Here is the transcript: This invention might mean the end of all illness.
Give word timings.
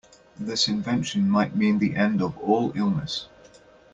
This 0.39 0.67
invention 0.67 1.29
might 1.29 1.55
mean 1.55 1.77
the 1.77 1.95
end 1.95 2.23
of 2.23 2.35
all 2.39 2.71
illness. 2.75 3.27